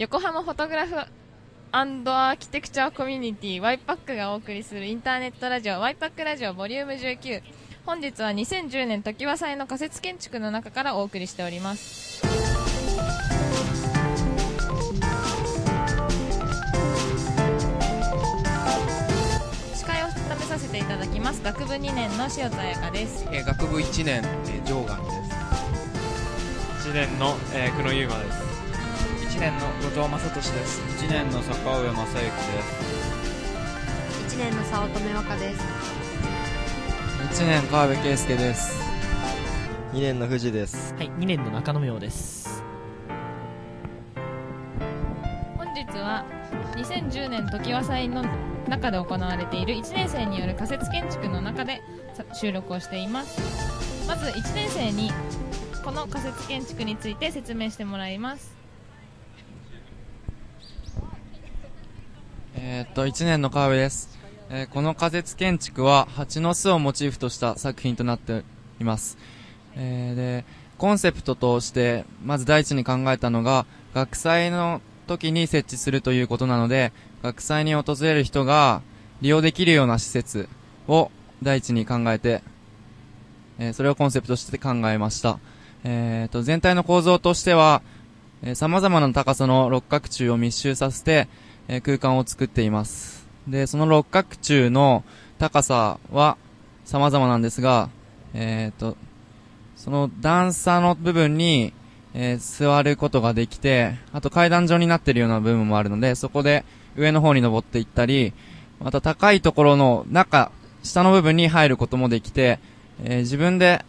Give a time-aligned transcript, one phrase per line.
[0.00, 7.42] 横浜フォトグラフアーキテクチャーコミュニティワイパックがお送りするインターネットラジオワイパックラジオボリューム19
[7.84, 12.22] 本日は2010年常盤祭の仮設建築の中からお送りしております。
[19.74, 21.42] 司会を務めさせていただきます。
[21.42, 23.26] 学部2年の塩田彩香です。
[23.30, 25.02] えー学部1年、えー、上岸で
[26.80, 26.88] す。
[26.88, 28.39] 1年の、えー、久野優馬です。
[28.39, 28.39] 1
[29.40, 30.82] 年の後藤正俊です。
[31.02, 32.30] 1年の坂上正幸
[34.28, 35.56] 1年の早乙女和歌です。
[35.56, 38.82] です1年川辺圭介です。
[39.94, 40.94] 2年の藤です。
[40.94, 42.62] はい2年の中野明です。
[45.56, 46.26] 本日は
[46.76, 48.22] 2010年常盤祭の
[48.68, 51.80] 中で行われている1年生による仮設建築の中で
[52.12, 53.40] さ収録をしています。
[54.06, 55.10] まず1年生に
[55.82, 58.59] この仮設建築について説明してもらいます
[62.62, 64.10] えーっと1年の川辺です、
[64.50, 68.44] えーこの仮設建築は蜂の巣をモチーフとした作品となって
[68.78, 69.16] います、
[69.76, 70.44] えーで
[70.76, 78.82] コンセプトとしてまず第一に考えたのが学祭の時に設置するということなので学祭に訪れる人が
[79.22, 80.46] 利用できるような施設
[80.86, 81.10] を
[81.42, 82.42] 第一に考えて、
[83.58, 85.38] えそれをコンセプトとして考えました、
[85.84, 87.80] えーと全体の構造としては、
[88.42, 91.28] えー様々な高さの六角柱を密集させて、
[91.72, 93.24] え空間を作っています。
[93.46, 95.04] で、その六角柱の
[95.38, 96.36] 高さは
[96.84, 97.90] 様々なんですが、
[98.34, 98.96] えっ、と、
[99.76, 101.72] その段差の部分に、
[102.12, 106.64] えー座ることができて、あと階段状になっているような部分もあるので、そこで
[106.96, 108.32] 上の方に登っていったり、
[108.80, 110.50] また高いところの中、
[110.82, 112.58] 下の部分に入ることもできて、
[113.04, 113.84] えー自分で、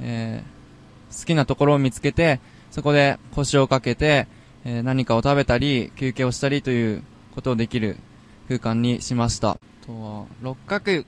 [0.00, 0.42] え
[1.10, 4.26] 好きなところを見つけて、そこで腰をかけて、
[4.64, 7.02] え何かを食べたり、休憩をしたりという
[7.38, 7.96] ことをできる
[8.48, 9.50] 空間にしました。
[9.50, 11.04] あとは、六角、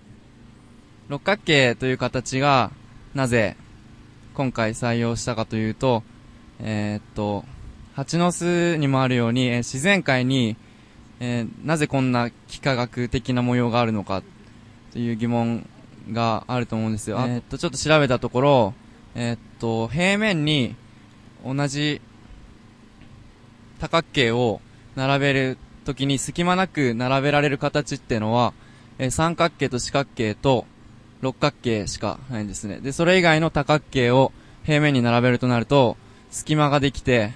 [1.09, 2.71] 六角形という形が、
[3.15, 3.57] なぜ、
[4.35, 6.05] 今回採用したかというと、
[6.61, 7.45] えーっと、
[7.95, 10.57] 蜂の巣にもあるように、えー自然界に、
[11.19, 14.23] えーなぜこんな幾何学的な模様があるのか、
[14.93, 15.67] という疑問
[16.13, 17.17] があると思うんですよ。
[17.27, 18.75] えーっと、ちょっと調べたところ、
[19.17, 20.77] えーっと、平面に
[21.45, 22.01] 同じ
[23.81, 24.61] 多角形を
[24.95, 25.59] 並べる
[25.91, 28.53] ときに隙間なく並べられる形っていうのは、
[28.99, 30.67] えー三角形と四角形と
[31.21, 32.81] 六角形しかないんですね。
[32.81, 35.97] で、それ以外の多角形を平面に並べるとなると、
[36.31, 37.33] 隙間ができて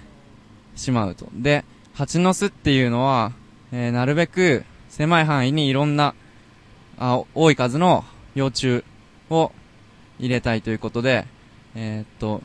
[0.76, 1.26] しまうと。
[1.34, 3.32] で、蜂の巣っていうのは、
[3.72, 6.14] えーなるべく狭い範囲にいろんな、
[6.96, 8.04] あ、多い数の
[8.36, 8.84] 幼虫
[9.30, 9.50] を
[10.20, 11.26] 入れたいということで、
[11.74, 12.40] えーっと、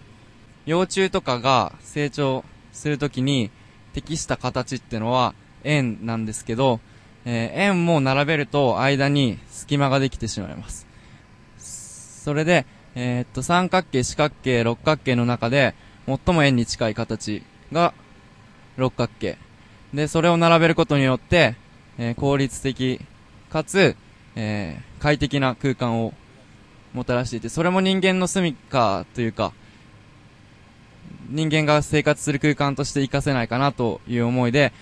[0.66, 2.44] 幼虫とかが成長
[2.74, 3.52] するときに
[3.94, 5.34] 適した形っていうのは
[5.64, 6.80] 円なんですけど、
[7.25, 10.88] えー円も並べると間に隙間ができてしまいます。
[12.24, 12.66] それで、
[12.96, 15.74] えーっと、三角形、四角形、六角形の中で
[16.06, 17.94] 最も円に近い形が
[18.78, 19.38] 六角形。
[19.94, 21.56] で、それを並べることによって、
[21.97, 23.02] えー効率的
[23.50, 23.96] かつ、
[24.36, 26.14] えー快適な空間を
[26.94, 29.53] もたらしていて、それも人間の住処というか、
[31.30, 34.74] 人間が生活する空間として活かせないかなという思いで、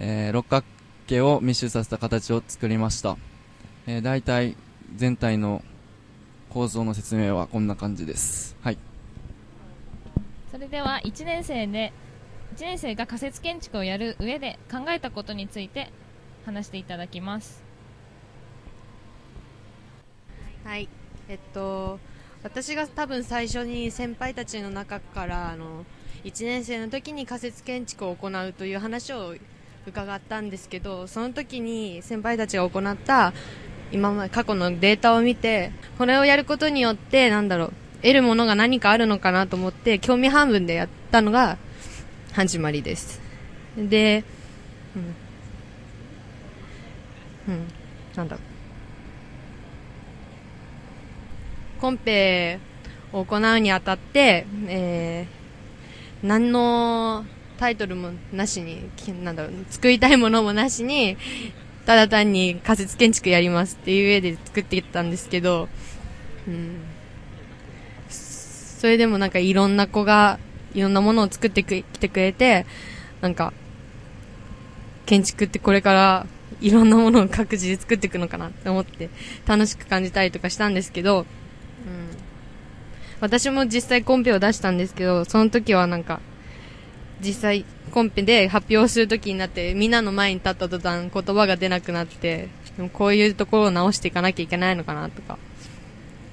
[0.00, 0.66] えー六角
[1.06, 3.16] 形を密集させた形を作りました。
[3.86, 4.56] えー、大体
[4.96, 5.62] 全体の
[6.48, 8.56] 構造の説明はこんな感じです。
[8.62, 8.78] はい。
[10.50, 11.92] それでは1年生で
[12.56, 15.92] 1年生が仮設建築をやる上で考えたことについて
[16.44, 17.62] 話していただきます
[20.64, 20.88] はい
[21.28, 21.98] えっと
[22.42, 25.84] 私が多分最初に先輩たちの中からあの
[26.24, 29.34] 1年生の時に仮設建築を行うという話を
[29.86, 33.32] 伺ったんですけどその時に先輩たちが行った
[33.92, 41.58] 今まで過去のデータを見てこれをやることによってなんだろう得るものが何かあるのかなと思って興味半分でやったのが
[42.32, 43.20] 始まりです。
[43.76, 44.24] で
[47.48, 47.68] うん、うん、
[48.14, 48.42] なんだろ
[51.78, 51.80] う。
[51.80, 52.58] コンペ
[53.12, 57.24] を行うにあたって、えー、何の
[57.60, 58.88] タイトルもなしに、
[59.22, 61.18] なんだろう、作りたいものもなしに、
[61.84, 65.68] ただ単に仮設建築やりますっていう上で作ってきたんですけど、
[66.48, 66.80] うん、
[68.08, 70.38] それでもなんかいろんな子が
[70.72, 72.64] いろんなものを作ってきてくれて、
[73.20, 73.52] なんか、
[75.04, 76.26] 建築ってこれから
[76.62, 79.10] いろんなものを各自で作っていくのかなって思って
[79.44, 81.26] 楽しく感じたりとかしたんですけど、うん、
[83.20, 86.20] 私も実際コンペを出したんですけど、その時はなんか、
[87.24, 95.38] 実際コンペで発表するときになってみんなの前に立った途端言葉が出なくなってでもこういうところを直していかなきゃいけないのかなとか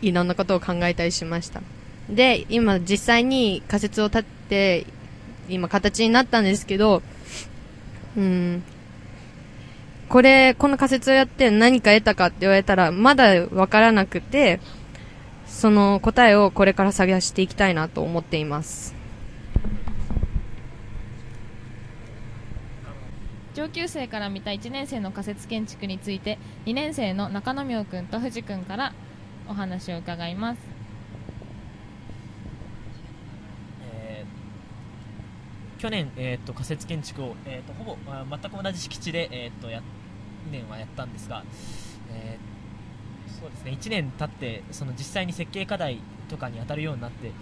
[0.02, 1.62] いろんなことを考えたりしました。
[2.10, 4.86] で今実際に仮説を立って
[5.50, 7.02] 今形になったんですけど
[8.16, 8.64] うん。
[10.10, 14.62] これこの仮説をやって何か得たかって言われたらまだわからなくて
[15.48, 18.97] その答えをこれから探していきたいなと思っています。
[23.58, 26.38] 上級生から見た1年生の仮設建築について
[26.68, 28.94] 2年生の中野明君と藤君から
[29.50, 30.60] お話を伺います。
[33.92, 39.82] えー去年、えー、と仮設建築を、えー、とほぼ、あ全く同じ敷地で、えー、とや
[40.50, 41.44] 2年はやったんですが、
[42.12, 42.58] えー
[43.40, 47.34] そうですね1年経ってその実際に設計課題とかに当たるようになって、うん、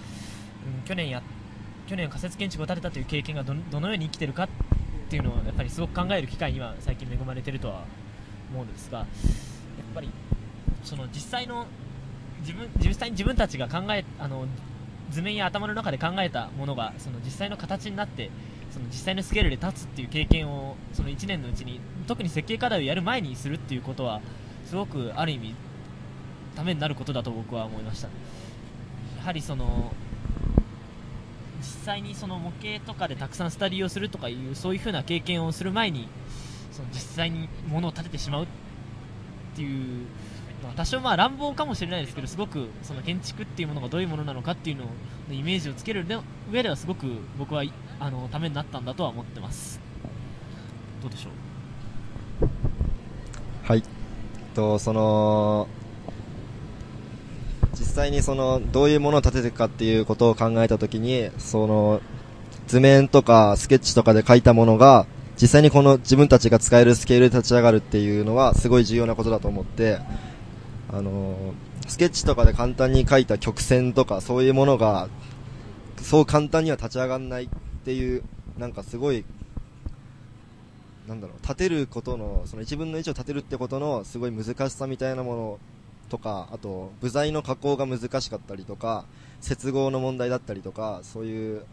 [0.83, 1.21] 去年や
[1.87, 4.49] 去年仮設建築を建てたという経験がどどのように生きてるか
[5.05, 7.83] っていうのをやっぱりすごく考える機会には最近恵まれてるとは
[8.51, 9.07] 思うんですがやっ
[9.93, 10.09] ぱり
[10.83, 11.67] その実際の
[12.41, 14.45] 自分実際に自分たちが考えあの
[15.11, 18.31] 図面や頭の中で考えたものがその実際の形になって
[18.71, 24.21] その実際のスケールで立つっていう経験をその1年のうちに特に設計課題をやる前にするっていうことは
[24.65, 25.55] すごくある意味
[26.55, 28.07] ためになることだと僕は思いました。
[29.17, 29.93] やはりその
[31.65, 36.07] 実際にその模型とかでたくさんスタディをするとかいうそういう風な経験をする前に
[36.71, 38.47] その実際に物を建ててしまうっ
[39.55, 40.05] ていう
[40.63, 44.87] まあ多少まあ乱暴かもしれないですけどすごくその建築っていうものがどういうものなのかっていうのを
[45.31, 46.05] イメージをつける
[46.51, 47.07] 上ではすごく
[47.39, 47.63] 僕は
[47.99, 49.79] あのためになったんだとは思ってます
[51.01, 51.45] どうでしょう
[53.63, 53.83] はい。
[54.53, 55.67] と、その、
[57.79, 62.01] 実際にその、どういうものを立てていくかっていうことを考えたときに、その、
[62.67, 65.05] 図面とかスケッチとかで描いたものが、
[65.39, 69.99] 実際にこの自分たちが使えるスケールで立ち上がるっていうのは、すごい重要なことだと思って、
[70.91, 71.53] あの、
[71.87, 75.09] スケッチとかで簡単に描いた曲線とか、そういうものが、
[76.01, 77.47] そう簡単には立ち上がらないっ
[77.83, 78.23] ていう、
[78.57, 79.25] なんかすごい
[81.07, 85.59] なんだろう、立てることの、その1分の1を立てるってことのすごい難しさみたいなもの
[86.09, 89.05] とか、あと、部材の加工が難しかったりとか、
[89.41, 91.65] 接合の問題だったりとか、そういう、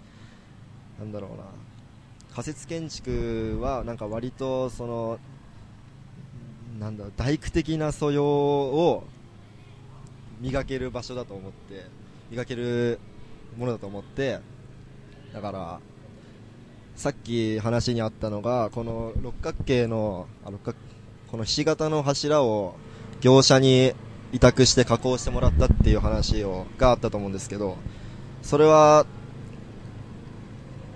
[0.98, 1.44] なんだろうな、
[2.34, 5.18] 仮設建築はなんか割とその、
[6.78, 9.04] なんだろう、大工的な素養を
[10.40, 11.86] 磨ける場所だと思って、
[12.30, 12.98] 磨ける
[13.58, 14.40] ものだと思って、
[15.32, 15.80] だから、
[16.96, 20.78] さっき話にあったのが、この六角形の、あ六角
[21.30, 22.74] このひし形の柱を
[23.22, 23.94] 業者に
[24.32, 27.76] 委託して加工してもらったっていう話をがあったと思うんですけど、
[28.42, 29.06] それは、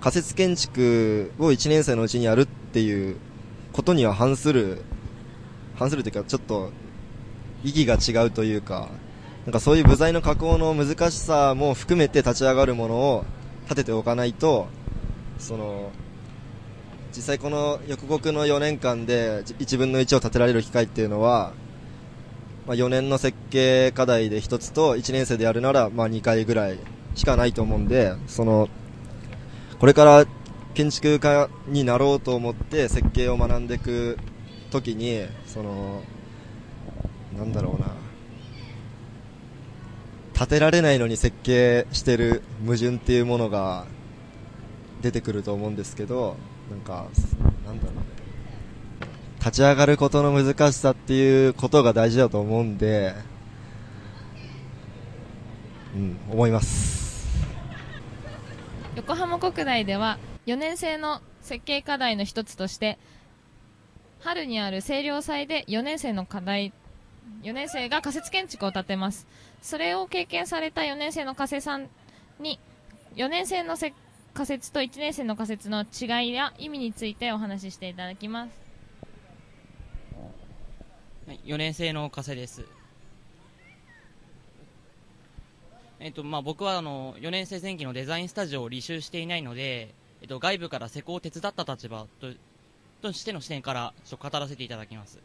[0.00, 3.16] 仮設建築を1年生のうちにやるっていう
[3.72, 4.82] ことには反する、
[5.76, 6.70] 反するというか、ちょっと
[7.62, 8.88] 意義が違うというか、
[9.44, 13.24] なんかそういう部材の加工の難しさも含めて立ち上がるものを
[13.64, 14.66] 立てておかないと、
[15.38, 15.90] その
[17.14, 21.52] 実際この横国の4年間で1分の1を立てられる機会っていうのは、
[22.66, 26.78] まあ、4年の設計課題で1つと1年生でやるならまあ2回ぐらい
[27.14, 28.68] しかないと思うんでその
[29.78, 30.26] これから
[30.74, 34.18] 建築家になろうと思って設計を学んでいく
[34.70, 36.02] ときにその
[37.38, 37.86] なんだろうな
[40.36, 43.86] 立てられないのに設計してる矛盾っていうものが
[45.00, 46.36] 出てくると思うんですけど、
[46.70, 47.06] なんか、
[47.64, 48.05] なんだろう。
[49.46, 53.14] 立ち上がることの難しさっていうことが大事だと思うんで、
[55.94, 57.28] うん、思います。
[58.96, 62.98] 横浜国大では4年生の設計課題の一つとして
[64.18, 66.72] 春にある清涼祭で4年生の課題
[67.44, 69.28] 4年生が仮設建築を建てます
[69.62, 71.88] それを経験された4年生の加瀬さん
[72.40, 72.58] に
[73.14, 73.94] 4年生のせ
[74.34, 78.65] 仮説と1年生の仮説の違いや意味についてお話ししていただきます
[81.26, 82.64] はい4年生の加瀬です。
[85.98, 89.92] えっとまあ、僕はあの4年生前期のデザインスタジオを履修していないので、
[90.22, 92.28] えっと、外部から施工を手伝った立場と
[93.02, 95.18] としての視点からちょっと語らせていただきます。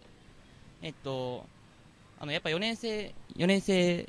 [0.81, 1.45] えっと、
[2.19, 4.07] あのやっぱ4年生 ,4 年生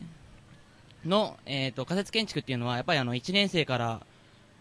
[1.05, 4.01] の、えっと仮設建築っていうのはやっぱりあの1年生から、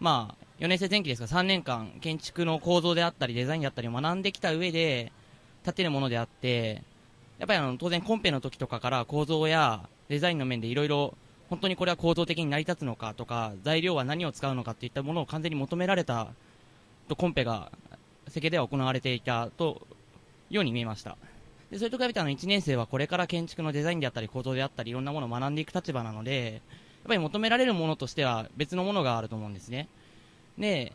[0.01, 5.13] まあ、4年生前期ですが3年間建築の構造であったりデザインであったりを学んできた上で
[5.63, 6.83] 建てるものであって
[7.41, 11.15] やっぱりあの当然コンペの時とかから構造やデザインの面でいろいろ
[11.49, 16.27] 本当にこれは構造的に成り立つのかとか材料は何を使うのかっていったものを完全に求められた
[17.07, 17.71] とコンペが
[18.27, 19.87] 設計では行われていたと
[20.51, 21.17] ように見えました。
[21.71, 26.61] でそれと比べてあの1年生はこれから建築のデザインであったり構造であったりいろんなものを学んでいく立場なのでやっ
[27.07, 29.87] ぱり求められるものとしては別のものがあると思うんですね。
[30.59, 30.93] で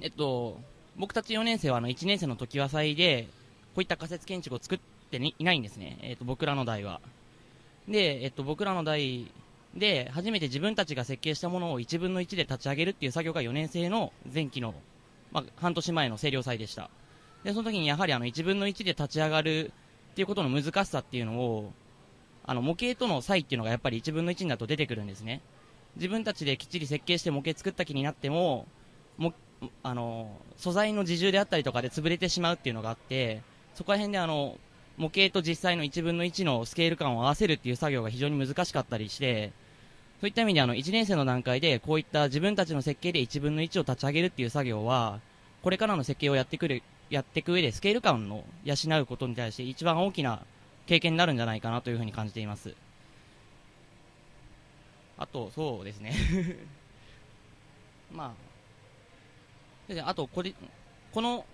[0.00, 0.58] えっと
[0.96, 3.28] 僕たち4年生はあの1年生の時は祭で
[3.74, 7.00] こういった仮設建築を作っていないんですね、えっと、僕らの代は。
[7.88, 9.30] で、えっと、僕らの代
[9.74, 14.74] で初めて自分たちが設計したものを1分の1で立ち上げるっていう作業が4年生の前期の、
[15.32, 16.90] まあ、半年前の清涼祭でした。
[17.44, 19.72] でその時にやはりあの1分の1で立ち上がる
[20.12, 21.72] っていうことの難しさっていうのを
[22.44, 25.40] あの模型との差異っていうのがやっぱり1分の1だと出てくるんですね。
[25.96, 28.66] 自分たちできっちり設計して模型作った気になっても
[29.18, 29.34] も
[29.82, 33.42] あの素材の自重であったりとかで潰れてしまうっていうのがあって
[33.74, 34.58] そこら辺であの
[34.96, 39.52] 模型と実際の1分の1のスケール感を合わせるっていう作業が非常に難しかったりして
[40.20, 45.20] そういった意味であの1年生の段階でこういった自分たちの設計で1分の1を立ち上げるっていう作業は
[45.62, 50.40] これからの設計をやってくるやっていく上でスケール感を養うことに対して一番大きな
[50.86, 52.74] 経験になるんじゃないかなというふうに感じています。
[55.18, 56.14] あとそうですね。
[58.12, 58.34] ま
[59.94, 60.54] ああとこれ
[61.12, 61.44] この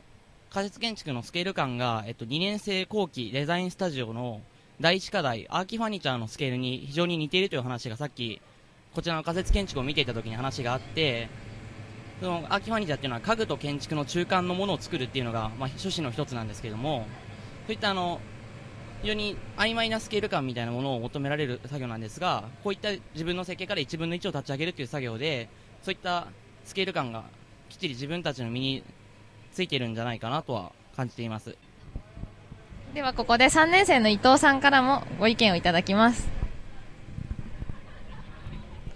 [0.50, 4.40] 仮設建築のスケール感が、えっと、2年生後期デザインスタジオの
[4.81, 8.40] 第一課題アーキファニチャーのスケールに非常に似ているという話がさっき
[8.95, 11.28] こちらの仮設建築を見ていた時に話があって
[12.21, 17.07] そのアーキファニチャーっていうのは家具と建築の中間のものを作るっていうのが、まあ、趣旨の一つなんですけども
[17.67, 18.19] そういったあの
[19.02, 25.50] 非常に曖昧なスケール感みたいなものを求められる作業なんですがこういった自分の設計から1分の1を立ち上げるという作業で
[25.83, 26.28] そういった
[26.64, 27.25] スケール感が
[27.69, 28.83] きっちり自分たちの身に
[29.59, 31.57] ついているんじゃないかなとは感じています。
[32.95, 36.29] ではここで3年生の伊藤さんからもご意見をいただきます。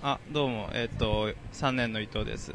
[0.04, 2.54] あどうも、えっと、3年の伊藤です。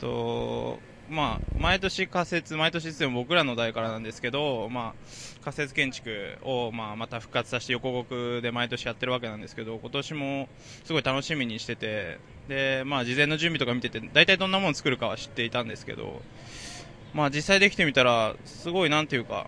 [0.00, 0.78] と
[1.10, 10.48] まあ、毎年仮設、毎年ですも僕らの代からなんですけど、まあ、仮設建築を、まあ、また復活させて横国で毎年やってるわけなんですけど、今年も
[10.84, 16.22] すごい楽しみにしてて、で、まあ、事前の準備とか見てて、大体どんなもの作るかは知っていたんですけど、
[17.16, 19.46] まあ、実際できてみたら、すごいなんていうか、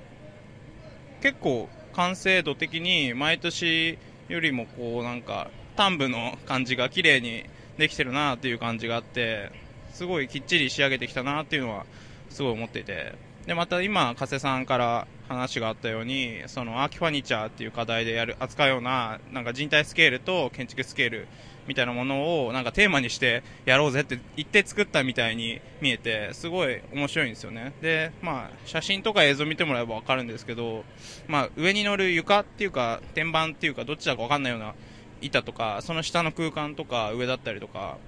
[1.21, 3.99] 結構完成度的に毎年
[4.31, 7.45] よりもこうなんか、端部の感じが綺麗に
[7.77, 9.53] できてるなっていう感じがあって、
[9.93, 11.85] すごいきっちり仕上げてきたなっていうのは
[12.31, 13.13] すごい思っていて。
[13.47, 21.29] でまた今、加瀬さんから話があったようにそのアーキファニチャーっていう課題でやる扱うようななんか人体スケールと建築スケール
[21.69, 27.75] みたいなものをなんかテーマにしてやろうぜって言って作ったみたいに見えてすごい面白いんですよね。
[27.83, 30.85] で、まあ、写真とか映像見てもらえば分かるんですけど、
[31.29, 34.75] まあ、上に乗る床っていうか天板っていうかどっちだか分かんないような
[35.21, 37.99] 板とかその下の空間とか上だったりとか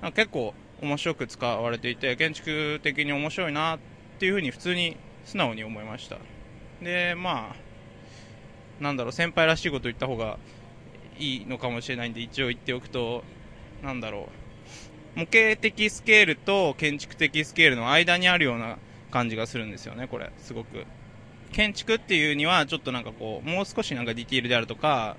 [0.00, 3.78] か結構面白く使われていて建築的に面白いなっ
[4.18, 6.18] ていうふうに普通に素直に思いました。
[6.82, 10.38] でまあなんだろう先輩らしいこと言った方が
[11.20, 13.22] いいのかもしれないんで一応言っておくと
[13.82, 14.28] なんだろ
[15.16, 15.18] う。
[15.18, 18.78] 模型的スケールと建築的スケールの間にあるような
[19.10, 20.30] 感じがするんですよねこれ。
[20.38, 20.84] すごく。
[21.52, 25.16] 建築っていうにはちょっとなんかこうもう少しなんかディティールであるとか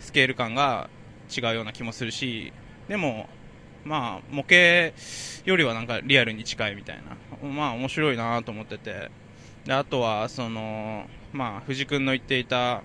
[0.00, 0.88] スケール感が
[1.34, 2.52] 違うような気もするし
[2.88, 3.28] でも
[3.84, 4.96] まあ、模型
[5.44, 7.02] よりはなんかリアルに近いみたい
[7.42, 9.10] な、まあ面白いなと思ってて、
[9.66, 12.82] で、あとは、その、まあ、藤君の言っていた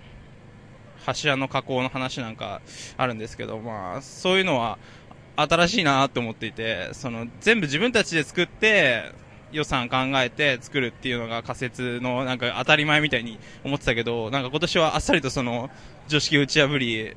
[1.05, 2.61] 柱の加工の話なんか
[2.97, 4.77] あるんですけど、まあ、そういうのは
[5.35, 9.11] 新しいなと思っていて、その、全部自分たちで作って、
[9.51, 15.69] 予算考えて作るっていうのが仮説のなんか当たり前みたいに思ってたけど、なんか今年はあっさりとその
[16.07, 17.15] 常識打ち破り、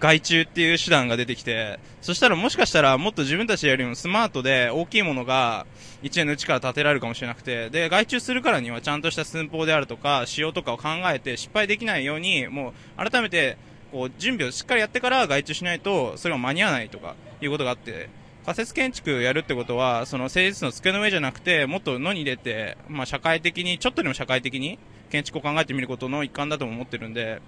[0.00, 5.66] 外注っていう手段が出てきて、そしたらもしかしたらもっと自分たちよりもスマートで大きいものが
[6.02, 13.58] 1年のうちから建てられるかもしれなくて、で、外注するからにはちゃんとした寸法であるとか、仕様とかを考えて失敗できないように、もう改めて
[13.92, 18.08] こう準備をしっかりやってから外注しないと、それは間に合わないとかいうことがあって、
[18.46, 24.78] 仮設建築やるってことは、その誠実の机の上じゃなくて、もっと野に出て、まあ社会的に、ちょっとでも社会的に、
[25.10, 27.42] 建築を考えてみることの一環だとも思ってるんで、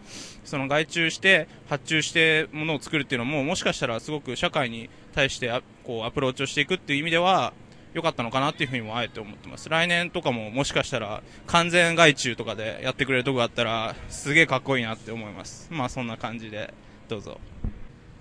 [0.45, 7.53] その外注して、発注してものを作るっていうのも、もしかしたらすごく社会に対してあこうアプローチをしていくっていう意味では、
[7.95, 9.69] 良かったのかなっていうふうにもあえて思ってます。
[9.69, 15.69] 来年とかももしかしたら完全外注とかでやってくれるとこがあったら、すげえかっこいいなって思います。
[15.71, 16.73] まあそんな感じで、
[17.09, 17.39] どうぞ。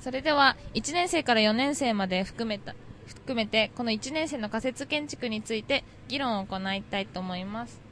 [0.02, 2.76] それでは、1年生から4年生まで含めた、
[3.08, 7.91] 含めて、この1年生の仮設建築について議論を行いたいと思います。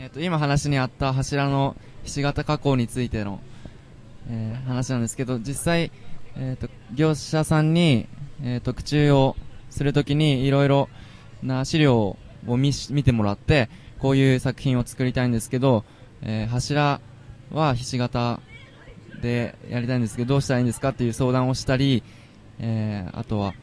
[0.00, 1.74] え、ー、と、今話にあった柱の
[2.04, 3.40] ひし形加工についての、
[4.30, 5.90] えー、話なんですけど、実際、
[6.36, 8.06] え、ー、と、業者さんに、
[8.44, 9.34] えー、特注を
[9.70, 10.88] するときにいろいろ、
[11.42, 15.84] な資料を見見てもらって、こういう作品を作りたいんですけど、
[16.22, 17.00] えー柱
[17.50, 18.40] はひし形
[19.22, 22.04] でやりたいんですけど、どうしたらいいんですかっていう相談をしたり、
[22.60, 23.54] えーあとは、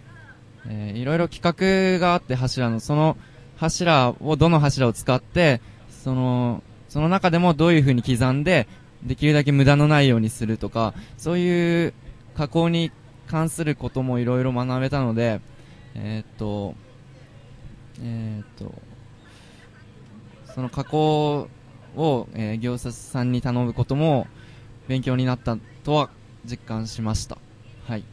[0.68, 3.16] えーいろいろ企画があって柱の、その
[3.56, 5.62] 柱を、どの柱を使って、
[6.06, 8.68] その、その中でもどういう風に刻んで、
[9.04, 11.94] できるだけ無駄のないようにするとか、そういう
[12.36, 12.92] 加工に
[13.26, 15.42] 関することもいろいろ学べたので、
[15.96, 16.76] えーっと、
[18.02, 18.84] えーっと、
[20.44, 21.50] その加工
[21.96, 24.30] を、えー業者さんに頼むことも
[24.88, 26.12] 勉強になったとは
[26.46, 27.40] 実感しました。
[27.82, 28.06] はい。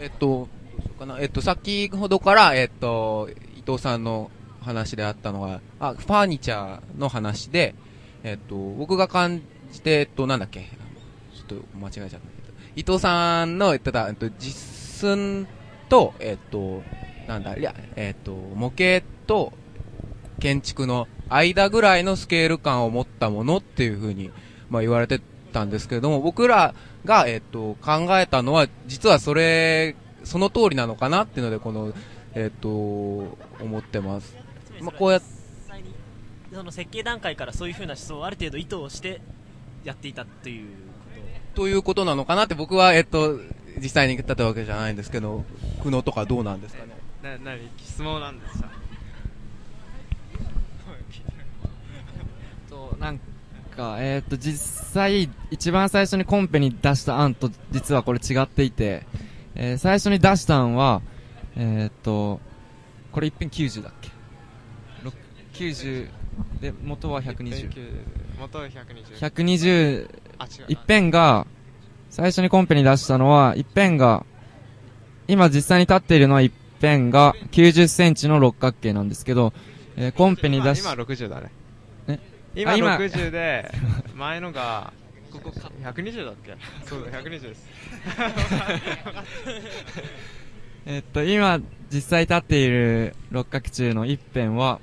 [0.00, 0.48] えっと、
[1.00, 1.18] かな？
[1.20, 4.30] えっと、先ほどから、えっと、伊藤さんの
[4.60, 7.74] 話であったのが、あ、ファーニチャーの話で、
[8.22, 9.42] えっと、僕が感
[9.72, 10.60] じて、えっと、なんだっけ、
[11.34, 12.20] ちょっと間違えちゃったけど、
[12.76, 15.48] 伊藤さんの言ってた、えっと、実寸
[15.88, 16.82] と、えっと、
[17.26, 19.52] なんだ、いや、えっと、模型と
[20.38, 24.30] 建築の間ぐらいのスケール感を持ったものっていうふうに、
[24.68, 25.20] まあ言われて
[25.52, 31.92] たんですけれども、僕らが、えっと、考えたのは、実はそれ、その通りなのかなっていうので、この、
[32.34, 33.36] えっと、思
[33.78, 34.36] ってます。
[34.80, 35.20] まあ、こうや
[36.52, 39.20] その設計段階からそういうふうな思想をある程度意図をして
[39.84, 40.68] やっていたという
[41.54, 43.38] ということなのかなって僕は、えっと、
[43.80, 45.44] 実際に言ったわけじゃないんですけど、
[45.82, 46.92] 苦悩とかどうなんですかね？
[47.22, 48.68] な、なに、質問なんですか
[52.68, 53.20] と、なん
[53.76, 59.06] か、えーっと、実際、一番最初にコンペに出した案と、実はこれ違っていて、
[59.54, 61.02] えー最初に出した案は、
[61.56, 62.40] えーっと、
[63.12, 64.10] これ一遍90だっけ？
[65.02, 65.16] ろく
[65.54, 66.08] ?90
[66.60, 67.68] で、元は120。
[68.38, 69.18] 元は120。
[69.18, 70.64] 120あ、違う。
[70.68, 71.46] 一辺が、
[72.10, 74.24] 最初にコンペに出したのは、一辺が、
[75.28, 79.52] 今実際に立っているのは一辺が90センチの六角形なんですけど、
[79.96, 81.50] えーコンペに出し、今今60だね。
[82.08, 82.18] え？
[82.54, 83.70] 今あ今60で、
[84.14, 84.92] 前のが、
[85.30, 87.68] ここか、120だっけそうだ、120です。
[90.86, 91.60] えっと、今、
[91.92, 94.80] 実際立っている六角柱の一辺は、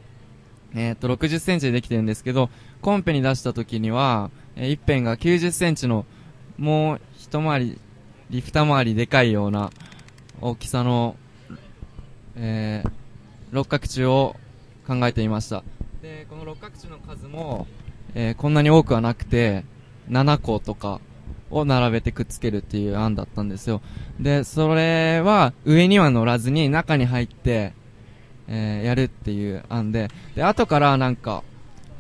[0.76, 2.50] えっと、60センチでできてるんですけど、
[2.82, 6.06] コンペに出した時には、えー一辺が90センチの、
[6.58, 7.80] もう一回り、
[8.30, 9.72] リフタ回りでかいような
[10.42, 11.16] 大きさの、
[12.36, 12.92] えー、
[13.52, 14.36] 六角柱を
[14.86, 15.64] 考えていました。
[16.02, 17.68] で、この六角柱の数も、
[18.14, 19.64] えーこんなに多くはなくて、
[20.10, 21.02] 7個とか
[21.50, 23.82] を並べてくっつけるっていう案だったんですよ。
[24.20, 27.74] で、それは上には乗らずに中に入って、
[28.48, 31.44] えーやるっていう案で、で、後からなんか、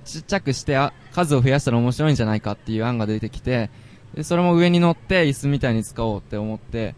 [0.05, 3.69] ちっちゃくしてあ数を増やしたら面白いんじゃないかっていう案が出てきて、
[4.13, 6.95] で、それも上に乗って椅子みたいに使おうって思って、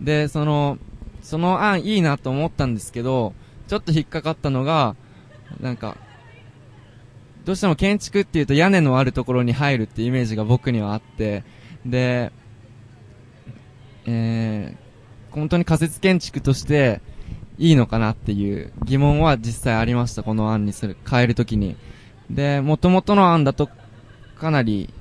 [0.00, 0.78] で、その、
[1.22, 3.34] その案いいなと思ったんですけど、
[3.68, 4.96] ちょっと引っかかったのが、
[5.60, 5.96] なんか、
[7.44, 11.44] どうしても建築っていうと屋根のあるところに入るっていうイメージが僕にはあって、
[11.84, 12.32] で、
[14.06, 17.00] えー、本当に仮設建築として
[17.58, 21.76] いいのかなっていう疑問は実際ありました、この案にする、変えるときに。
[22.30, 23.68] で、元々の案だと
[24.38, 24.92] かなり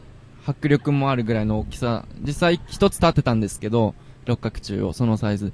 [0.45, 3.93] 迫力もあるぐらいの大きさ、実際一つ立ってたんですけど、
[4.25, 5.53] 六角柱を、そのサイズ。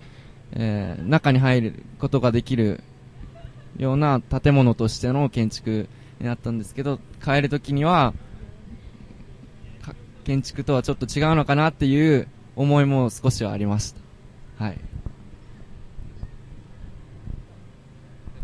[0.54, 2.82] えー、中に入ることができる
[3.78, 8.14] ような建物としての建築になったんですけど、変えるときには、
[10.26, 14.66] 建築とはちょっと違うのかなっていう思いも少しはありました。
[14.66, 14.78] はい。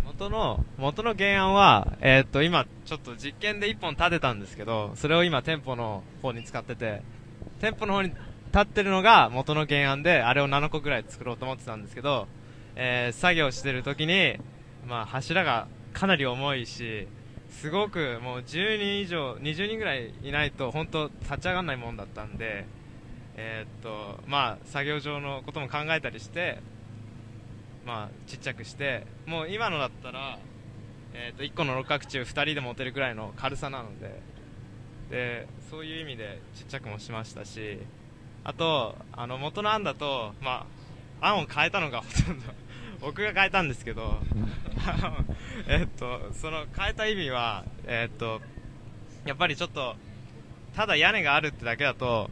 [0.06, 7.02] 元の、元の原案は、えーっと、今、ちょっと実験で1本立てたんですけど、それを今店舗の方に使ってて、
[7.60, 8.20] 店舗の方に立
[8.60, 12.28] ってるのが元の原案で、あれを7個ぐらい作ろうと思ってたんですけど、
[12.76, 14.38] えー作業してる時に、
[14.88, 17.08] まあ、柱がかなり重いし、
[17.54, 22.66] すごくもう10人以上、20人ぐらいいないと、本当立ち上がらないもんだったんで、
[23.36, 26.62] えーっと、まあ、作業上のことも考えたりして、
[27.86, 30.40] まあ、ちっちゃくして、もう今のだったら、
[31.14, 34.20] えっ、と、1個の六角柱2人で持てるぐらいの軽さなので、
[35.10, 37.80] で、そういう意味でちっちゃくもしましたし、
[38.44, 40.66] あと、あの、元の案だと、ま
[41.22, 42.46] あ、案を変えたのがほとんど、
[43.04, 44.18] 僕が変えたんですけど、
[45.68, 48.42] えっと、その変えた意味は、えっと、
[49.26, 49.98] やっぱりちょっと、
[50.74, 52.32] ただ屋根があるってだけだと、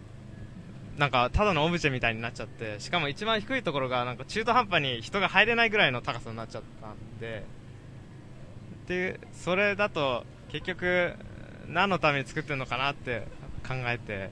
[0.97, 7.43] なんか、ただのオブジェみたいになっちゃって、しかも一番低いところが、なんか中途半端に人が入れないぐらいの高さになっちゃったんで、
[8.87, 11.15] で、それだと、結局、
[11.67, 13.27] 何のために作ってるのかなって
[13.67, 14.29] 考えて、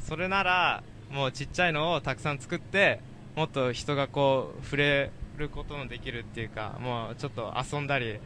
[0.00, 3.00] それなら、もうちっちゃいのをたくさん作って、
[3.36, 8.18] もっと人がこう、触れることのできるっていうか、もうちょっと遊んだり、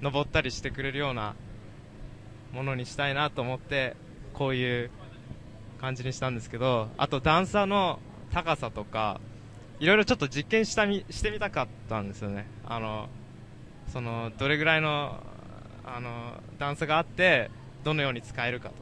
[0.00, 1.34] 登ったりしてくれるような
[2.52, 3.96] ものにしたいなと思って、
[4.32, 4.90] こういう
[5.80, 8.00] 感じにしたんですけど、あと段差の
[8.32, 9.20] 高さとか、
[9.80, 12.46] いろいろちょっと実験したみしてみたかったんですよね。
[12.64, 13.08] あの、
[13.92, 15.22] その、どれぐらいの、
[15.84, 17.50] あの、段差があって、
[17.82, 18.74] どのように使えるかと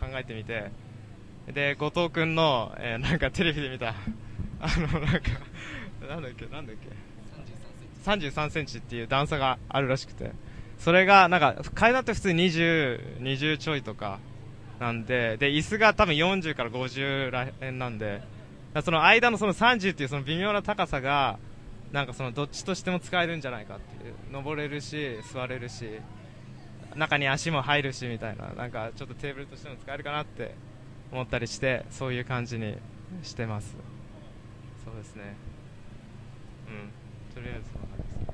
[0.00, 0.70] か考えてみて、
[1.52, 3.94] で、後藤くんの、えーなんかテレビで見た、
[4.60, 5.20] あの、なんか、
[6.08, 6.88] なんだっけ、なんだっけ、
[8.10, 10.32] 33センチっていう段差があるらしくて、
[10.78, 14.18] それが、なんか、階段って普通20、20ちょいとか、
[14.80, 18.22] なんで、で、椅子が多分40から50らへんなんで、
[18.84, 21.38] その間のその30っていうその微妙な高さが、
[21.92, 24.14] なんかそのどっちとしても使えるんじゃないかっていう。
[24.32, 26.00] 登れるし、座れるし、
[26.96, 30.54] 中に足も入るしみたいな、なんかちょっとテーブルとしても使えるかなって
[31.12, 32.76] 思ったりして、そういう感じに
[33.22, 33.76] してます。
[34.84, 35.36] そうですね。
[37.42, 38.32] りあえずそんな感じです。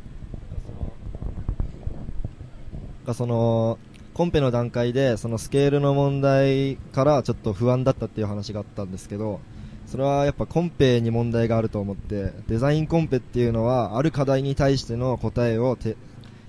[3.07, 3.79] がその
[4.15, 9.41] コンペの段階でそのスケールの問題からちょっと不安だったっていう話があったんですけど
[9.87, 15.97] それはやっぱコンペに問題があると思ってデザインコンペっていうのはある課題に対しての答えをて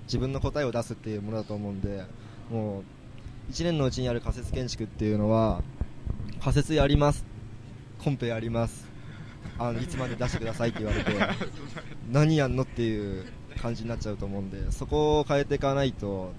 [0.06, 2.04] 自分の答えを出すっていうものだと思うんで
[2.50, 5.62] もう1年のうちにある仮説建築っていうのは
[6.42, 7.24] 仮説やります
[8.04, 8.89] コンペやります
[9.60, 11.12] あのいつまで出してくださいって言われて
[12.12, 13.26] 何やんのっていう
[13.62, 16.32] 感じになっちゃうと思うんでそこを変えていかないと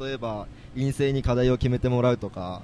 [0.00, 2.62] 例えば陰性に課題を決めてもらうとか、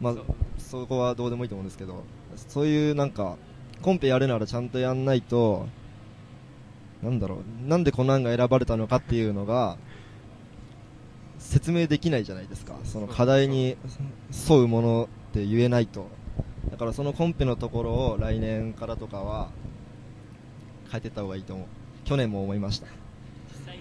[0.00, 0.14] まあ、
[0.58, 2.04] そこはどうでもいいと思うんですけど
[2.36, 3.36] そういうなんか
[3.82, 5.66] コンペやるならちゃんとやんないと
[7.02, 9.76] なんだろうなんでこの案が選ばれたのかっていうのが
[11.38, 12.74] 説明できないじゃないですか。
[12.84, 13.76] その課題に
[14.48, 16.08] 沿うものって言えないと
[16.78, 19.50] だからそのコンペのところを来年からとかは
[20.92, 21.66] 変えていった方がいいと思う。
[22.04, 22.86] 去年も思いました。
[23.52, 23.76] 実際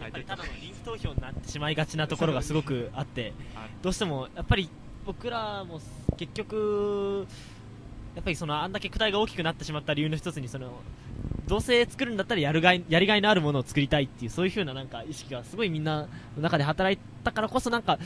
[0.00, 3.32] やっぱりただのリンク投票になってしまいがちなところがすごくあって
[3.82, 4.70] どうしてもやっぱり
[5.04, 5.80] 僕らも
[6.16, 7.26] 結局
[8.14, 10.70] やっぱりそのあんだけ躯体が大きくなってしまった理由の一つにその
[11.48, 16.02] どうせ作るんだったらやるがいやりがいのあるものを作りたいっていうそういう風ななんか意識がすごいみんな
[16.36, 17.98] の中で働いたからこそなんか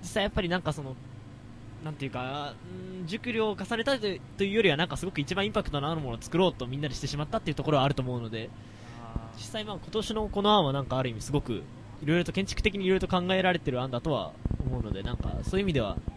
[0.00, 0.96] 実際やっぱりなんかその
[1.84, 8.48] なんていうか、うん熟慮を重ねたというよりはなんかすごく一番インパクトのあるものを作ろうとみんなでしてしまったっていうところはあると思うので
[9.36, 16.14] 実際まあ今年のこの案はなんかある意味すごくいろいろと建築的にいろいろと考えられてる案だとは思うのでなんかそういう意味では、うん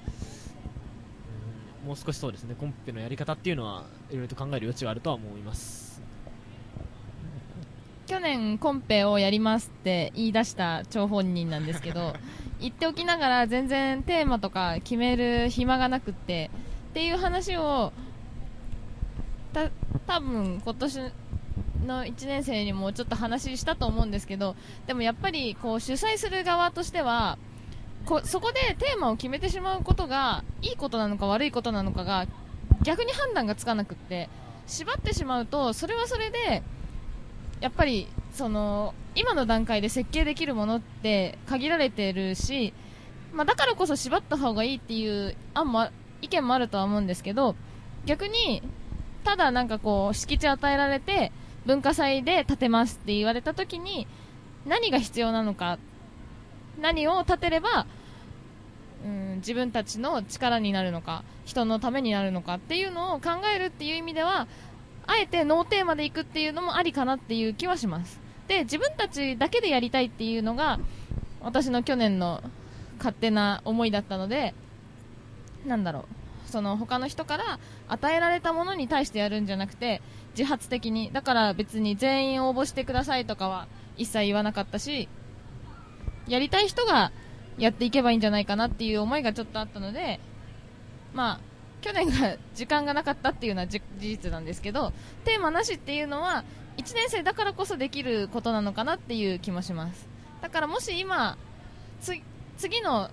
[1.87, 6.01] もう少しそうですねコンペのやり方っていうのはいろいろと考える余地があるとは思います。
[8.07, 12.13] 去年コンペをやりますって言い出した張本人なんですけど
[12.59, 16.49] 言っておきながら全然テーマとか決める暇がなくって
[16.89, 17.91] っていう話を
[19.53, 19.69] た
[20.07, 20.99] 多分今年
[21.85, 24.55] の1年生にもちょっと話したと思うんですけど
[24.87, 27.37] でもやっぱりこう主催する側としては
[28.05, 32.25] こそこでテーマを決めてしまうことがいいことなのか悪いことなのかが
[32.83, 34.29] 逆に判断がつかなくって
[34.65, 36.63] 縛ってしまうとそれはそれで
[37.59, 38.07] やっぱり
[38.37, 42.71] その今の段階で設計できるものって限られてるし、
[43.33, 45.89] まあ、だからこそ縛った方がいいっていう案も
[46.21, 47.55] 意見もあるとは思うんですけど
[48.05, 48.61] 逆に
[49.23, 51.31] ただなんかこう敷地与えられて
[51.65, 54.07] 文化祭で建てますって言われた時に
[54.67, 55.79] 何が必要なのか
[56.79, 57.87] 何を建てれば
[59.03, 64.47] うん自分たちの力になるのか人のためになるのかっていうのを考えるっていう意味では
[65.07, 68.26] あえてノーテーマで行くっていうのもありかなっていう気はします。
[68.47, 70.79] で自分たちだけでやりたいっていうのが
[71.41, 72.41] 私の去年の
[72.97, 74.53] 勝手な思いだったので
[75.65, 76.03] なんだろう。
[76.47, 81.11] その他の人から与えられたものに対してやるんじゃなくて自発的に。
[81.11, 85.09] だから別に全員応募してくださいとかは一切言わなかったし
[86.27, 87.11] やりたい人が
[87.57, 90.19] やっていけばいいんじゃないかなっていう思いがちょっとあったので
[91.13, 91.39] まあ
[91.81, 94.93] 去年が時間がなかったっていうのは事実なんですけど
[95.25, 96.43] テーマなしっていうのは
[96.77, 100.07] 1年生だからこそできることなのかなっていう気もします。
[100.41, 101.37] だからもし今
[102.01, 102.13] つ
[102.57, 103.09] 次の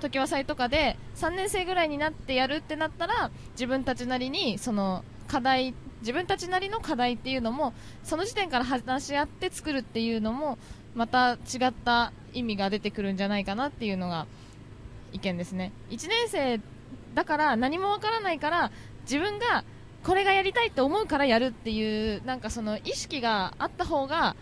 [0.00, 10.58] 時は祭とかで3年生ぐらいになってやるってなったら自分たちなりにその課題自分たちなりの課題っていうのもその時点から話し合って作るっていうのも
[10.94, 14.26] また違った意味が出てくるんじゃないかなっていうのが
[15.12, 15.72] 意見ですね。
[15.90, 16.60] 1年生
[17.14, 18.70] だから何もわからないから
[19.02, 19.64] 自分が
[20.04, 24.36] これがやりたいと思うからやるっていうなんかその意識があった方が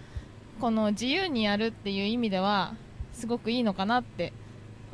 [0.60, 2.74] この自由にやるっていう意味では
[3.12, 4.32] すごくいいのかなって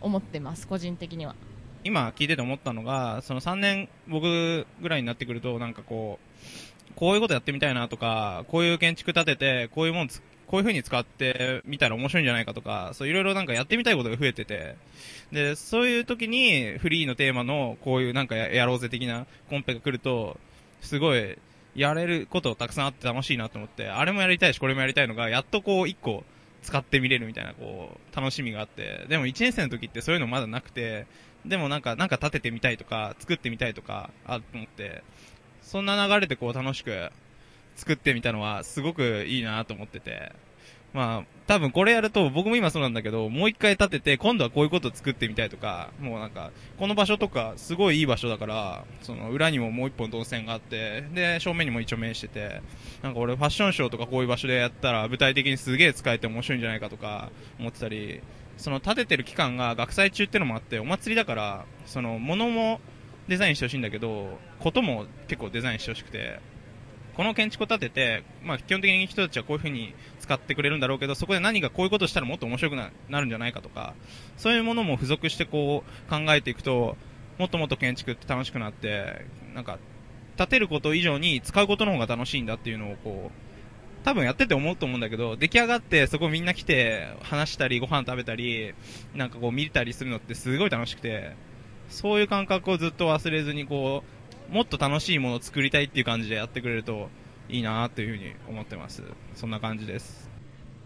[0.00, 1.34] 思ってます個人的には。
[1.84, 14.76] 今聞いてて思ったのが、その3年僕ぐらいになってくると、なんかこう、こういうことやってみたいなとか、こういう建築建てて、こういうもんつ、こういう風に使ってみたら面白いんじゃないかとか、そういろいろなんかやってみたいことが増えてて、
[15.32, 20.38] で、そういう時にフリーのテーマのこういうなんかややろうぜ的なコンペが来ると、
[20.82, 21.38] すごい
[21.74, 26.24] やれることたくさんあって楽しいなと思って、あれもやりたいしこれもやりたいのが、やっとこう一個
[26.62, 31.06] 使ってみれるみたいなこう、楽しみがあって、でも1年生の時ってそういうのまだなくて、
[31.46, 35.02] でもなんか、なんか立ててみたいとか、作ってみたいとか、あると思って、
[35.62, 37.10] そんな流れでこう楽しく
[37.76, 40.32] 作ってみたのはすごくいいなと思ってて、
[40.92, 52.62] まあ、多分これやると、僕も今そうなんだけど、もう一回立てて、今度はこういうこと作ってみたいとか、もうなんか、この場所とか、すごいいい場所だから、その裏にももう一本動線があって、で、正面にも一応面してて、
[53.02, 58.20] なんか俺ファッションショーとかこういう場所でやったら、具体的にすげえ使えて面白いんじゃないかとか、思ってたり、
[58.58, 62.80] その立ててる期間が学祭中ってのもあって、お祭りだから、その、物も
[63.28, 66.38] デザインしてほしいんだけど、ことも結構デザインしてほしくて、
[67.16, 73.94] この建築を建てて、まあ、基本的に人たちはこういう風に使ってくれるんだろうけど、そこで何かこういうことしたらもっと面白くななるんじゃないかとか、
[74.36, 76.96] そういうものも付属してこう考えていくと、
[77.38, 79.78] もっともっと建築って楽しくなって、なんか、
[80.36, 88.74] 建てること以上に使うことの方が楽しいんだっていうのをこう、多分やってて思うと思うんだけど、出来上がってそこみんな来て話したりご飯食べたり、
[89.14, 91.34] なんかこう見たりするのってすごい楽しくて、
[91.88, 94.21] そういう感覚をずっと忘れずにこう、
[94.52, 97.08] もっと楽しいものを作りたいっていう感じでやってくれると
[97.48, 99.02] いいなっていうふうに思ってます。
[99.34, 100.30] そんな感じです。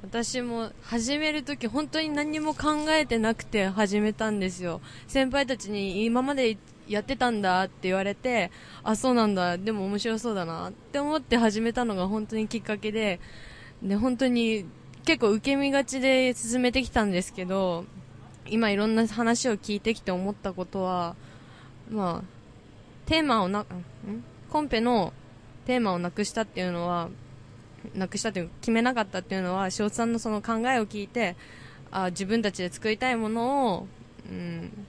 [0.03, 8.53] 私も始めるとき本当に何も考えてなくて始めたんですよ先輩たちに今までやってたんだって言われて
[8.85, 13.19] あそうなんだでも面白そうだなって思って始めたのが本当にきっかけで
[13.83, 14.67] で本当に
[15.05, 17.85] 結構受け身がちで進めてきたんですけど
[18.49, 21.17] 今いろんな話を聞いてきて思ったことは
[21.91, 22.36] まあ
[23.07, 23.67] テーマをな、ん？
[24.51, 25.13] コンペの
[25.65, 27.09] テーマをなくしたっていうのは
[27.95, 31.37] なくしたというか決めなかったっていうのは塩津さんのその考えを聞いて
[31.91, 33.87] あ自分たちで作りたいものを、
[34.31, 34.87] うん、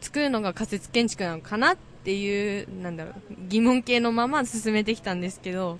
[0.00, 3.14] 作るのが仮説建築なのかなっていうなんだろう
[3.48, 5.78] 疑問系のまま進めてきたんですけど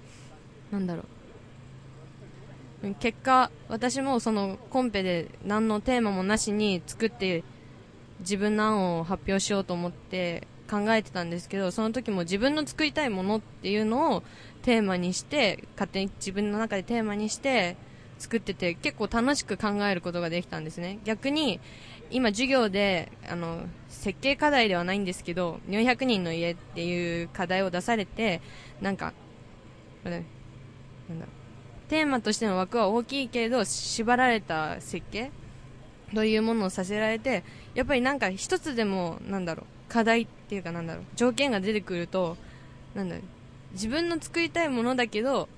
[0.71, 1.03] なんだろ
[2.83, 2.95] う。
[3.01, 7.43] 結果私もそのコンペで何のテーマもなしに作って
[8.21, 14.23] 自分の案を発表しようと思って考えてたんですけどその時も自分の作りたいものっていうのを
[14.63, 17.77] テーマにして勝手に自分の中でテーマにして
[18.19, 20.99] 作ってて結構楽しく考えることができたんですね。
[21.05, 21.61] 逆に
[22.11, 28.41] 今授業であの設計課題ではないんですけど400人の家っていう課題を出されて
[28.81, 29.13] なんか
[30.05, 30.23] なん
[31.21, 31.27] だ
[31.89, 35.31] テーマとしての枠は大きいけれど縛られた設計
[36.15, 42.37] というものをさせられてやっぱりなんか一つでもなんだろう課題っていうかなんだろう条件が出てくると
[42.95, 43.25] なんだろう
[43.73, 45.49] 自分の作りたいものだけど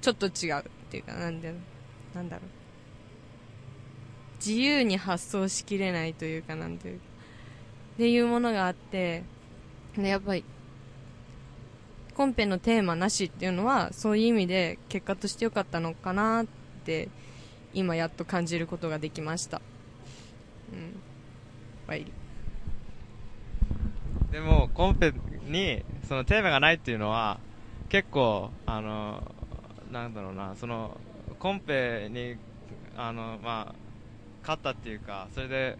[0.00, 2.48] ちょっと違うっていうかなんだろうなんだろう。
[4.38, 7.04] 自由に発想しきれないというかなんていうか。
[7.94, 9.24] っていうものがあって
[9.96, 10.44] でやっぱり
[12.14, 16.46] コンペのテーマなしっていうのはそういう意味で結果として良かったのかなっ
[16.84, 17.08] て
[17.72, 19.60] 今やっと感じることができました。
[20.72, 21.02] うん。
[21.86, 22.12] はい。
[24.30, 25.12] でも、コンペ
[25.48, 27.38] に、そのテーマがないっていうのは、
[27.88, 29.22] 結構、あの、
[29.90, 31.00] なんだろうな、その、
[31.38, 32.36] コンペに、
[32.96, 33.74] あの、まあ、
[34.42, 35.78] 勝ったっていうか、それで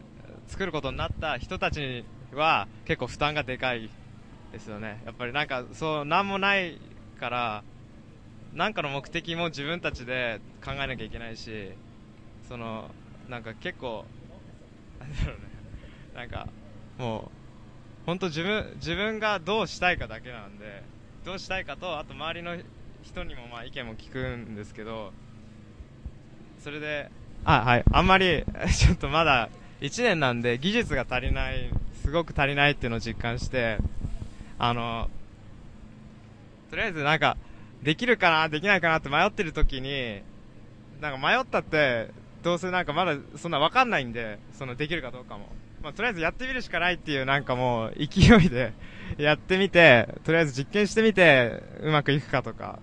[0.49, 3.91] 作ることになった人たちは、結構負担がでかい
[4.53, 5.03] ですよね。
[5.05, 6.79] やっぱりなんか、そう、なんもない
[7.19, 7.63] から、
[8.55, 11.73] なんかの目的も自分たちで考えなきゃいけないし、
[12.49, 12.95] その、
[13.29, 14.05] なんか結構、
[15.07, 15.43] なんだろうね、
[16.15, 16.49] なんか、
[16.99, 20.83] もう、本当自分、自分がどうしたいかだけなんで、
[21.25, 22.57] どうしたいかと、あと周りの
[23.03, 25.13] 人にもまあ意見も聞くんですけど、
[26.63, 27.11] それで、
[27.45, 28.45] あ、はい、あんまり、
[28.77, 31.71] ちょっとまだ1年なんで技術が足りない、
[32.03, 33.79] すごく足りないっていうのを実感して、
[34.59, 35.11] あの、
[36.71, 37.37] とりあえずなんか、
[37.83, 40.23] できるかな、できないかなって迷ってる時に、
[41.01, 42.11] なんか迷ったって、
[42.47, 45.49] どうせなんかまだそんなわかんないんで、そのできるかどうかも。
[45.83, 48.73] まあ、とりあえずやってみるしかないっていうなんかもう勢いで
[49.19, 52.79] やってみて、とりあえず実験してみてうまくいくかとか、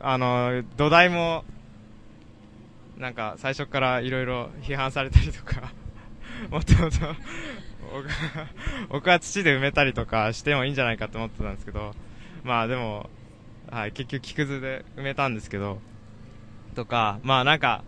[0.00, 1.44] あの、土台も、
[2.96, 5.74] なんか最初からいろいろ批判されたりとか、
[6.50, 6.98] もっともっと、
[7.92, 8.46] 僕は
[8.88, 11.94] 僕は土で埋めたりとかしてもいいんじゃないかと思ってたんですけど、
[12.42, 13.10] まあでも、
[13.70, 15.78] はい、結局木くずで埋めたんですけど、
[16.74, 17.84] とか、まあなんか、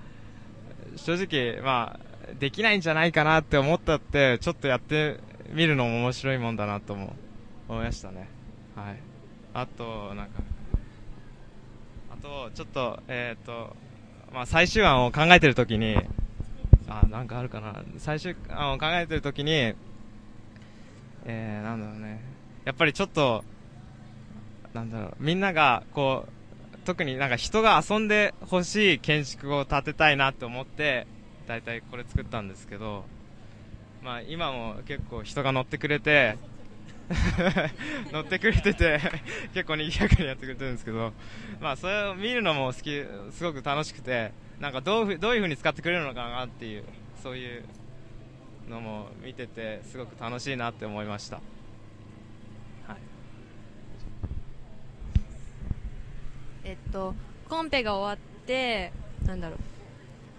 [0.97, 7.15] 正直、まあ、できないんじゃないかなって思ったって、ちょっとやってみるのも面白いもんだなとも
[7.69, 8.29] 思いましたね。
[8.75, 8.99] はい。
[9.55, 10.43] あと、なんか、
[12.11, 13.77] あと、ちょっと、えっ、と、
[14.33, 15.97] まあ、最終案を考えてるときに、
[16.89, 17.83] あ、なんかあるかな。
[17.99, 19.75] 最終案を考えてるときに、
[21.25, 22.21] えー、なんだろうね。
[22.65, 23.45] やっぱりちょっと、
[24.73, 26.36] なんだろう、みんなが、こう、
[26.87, 31.07] 特になんか人が遊んでほしい建築を建てたいなって思って、
[31.47, 33.05] だいたいこれ作ったんですけど、
[34.03, 36.39] まあ今も結構人が乗ってくれて、
[38.13, 39.01] 乗ってくれてて、
[39.53, 41.13] 結構にぎやかにやってくれてるんですけど、
[41.61, 46.85] まあそれを見るのも好き、すごく楽しくて、なんかどういうふうどういう風に使ってくれるのかなっていう、
[47.21, 47.65] そういう
[48.69, 51.37] のも見てて、すごく楽しいなって思いました。
[51.37, 51.41] は
[52.95, 52.97] い。
[56.67, 57.15] えっと、
[57.49, 58.93] コンペが終わって、
[59.25, 59.59] なんだろう、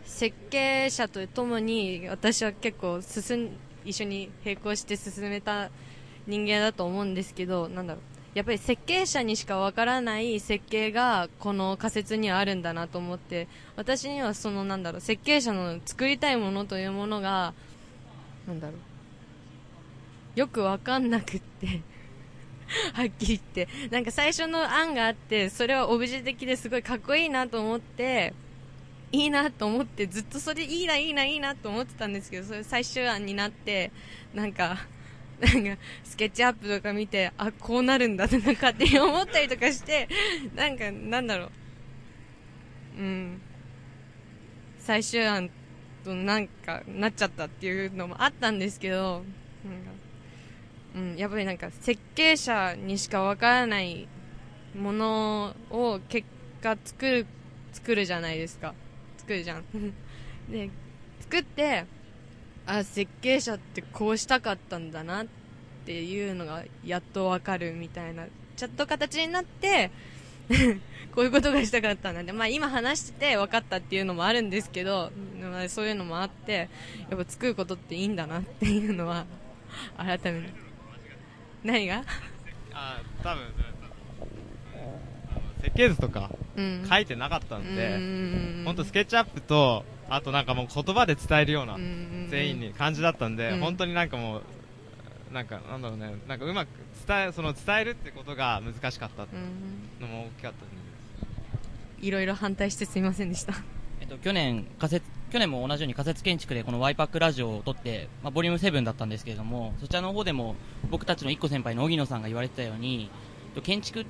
[0.03, 3.49] 設計者とともに私は結構進ん、
[3.85, 5.69] 一緒に並行して進めた
[6.27, 8.03] 人間だと思うんですけど、なんだろう、
[8.37, 17.53] やっぱり設計者にしかわからない設計がこの仮説にはあるんだなと思って、私にはそのなんだろう、設計者の作りたいものというものが、
[18.45, 18.73] なんだろ
[20.35, 21.79] う、よくわかんなくって、
[22.93, 23.67] はっきり言って。
[23.89, 28.33] なんか最初の案があって、それはオブジェ的ですごいかっこいいなと思って、
[29.11, 33.91] いいなと思って、ずっとそれいいな、いいな、いいなと思ってたんですけど、それ最終案になって、
[34.33, 34.77] なんか、
[35.39, 40.09] なんか、スケッチアップとか見て、あ、こうなるんだって、なんか勝手に思ったりとかして、
[40.55, 41.51] なんか、なんだろう。
[42.99, 43.41] うん。
[44.79, 45.49] 最終案
[46.03, 49.23] となんか、なっちゃったっていうのもあったんですけど、
[49.63, 49.91] なんか、
[50.97, 54.07] うん、やっぱりなんか設計者にしかわからない
[54.75, 56.27] ものを結
[56.63, 57.27] 果作る
[57.71, 58.73] 作るじゃないですか。
[59.19, 59.63] 作るじゃん。
[60.49, 60.71] で
[61.21, 61.85] 作って
[62.65, 65.27] あ設計者ってこうしたかったんだなっ
[65.85, 69.91] ていうのがやっとわかるみたいなちゃんと形になって
[71.13, 76.69] こういうことがしたかったんだって、まあ、今話してて分かったっていうのもあるんですけど、まあ、そういうのもあって
[77.09, 79.25] やっぱ作ることっていいんだなっていうのは
[79.97, 80.66] 改めて
[81.67, 82.03] 何が？
[82.73, 83.43] あ多分
[85.61, 86.87] 設計図とかうん。
[86.89, 93.59] 書いてなかったんで、うん本当スケッチアップと、あとなんかもう言葉で伝えるようなん全員に感じだったんで、うん。
[93.59, 94.41] 本当になんかもう、
[95.33, 96.69] なんかなんだろうね、なんかうまく
[97.07, 99.25] 伝え、その伝えるってことが難しかった
[100.01, 103.53] のも大きかったんでいろいろ反対してすみませんでした。
[103.99, 110.55] えっと、去年仮設去年も同じように仮設建築でこのワイパックラジオを撮って、まあ、ボリューム7だったんですけれどもそちらの方でも
[110.89, 113.09] 僕たちの1個先輩の荻野さんが言われてたように
[113.63, 114.05] 建築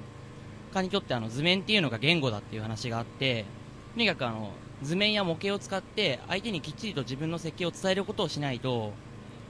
[0.76, 3.46] 家にとってあの図面っていうのが言語だっていう話があって
[3.96, 4.52] とにかくあの
[4.84, 8.94] 図面や模型を使って相手にきっちりと自分の設計を伝えることをしないと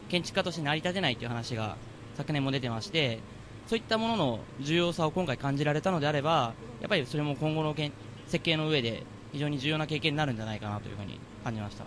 [0.07, 1.75] 建築家として成り立てないという話が
[2.15, 3.19] 昨年も出てまして
[3.67, 7.91] そういったものの重要さを今回感じられたのであればやっぱりそれも今後の建
[8.27, 9.03] 設計の上で
[9.33, 11.85] 非常に重要な経験になるんじゃないかなというふうに感じました。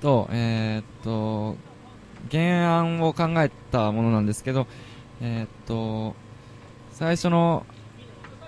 [0.00, 1.56] と、えーっと、
[2.30, 4.66] 原案を考えたものなんですけど、
[5.20, 6.16] えーっと、
[6.90, 7.66] 最初の